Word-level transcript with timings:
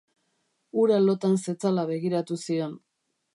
Hura 0.79 0.97
lotan 1.07 1.37
zetzala 1.45 1.83
begiratu 1.91 2.39
zion. 2.47 2.75